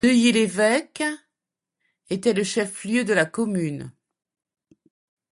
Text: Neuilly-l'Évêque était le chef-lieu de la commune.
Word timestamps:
Neuilly-l'Évêque 0.03 1.03
était 2.09 2.33
le 2.33 2.43
chef-lieu 2.43 3.03
de 3.03 3.13
la 3.13 3.27
commune. 3.27 3.91